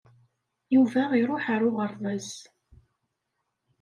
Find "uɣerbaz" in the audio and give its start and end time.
1.69-2.29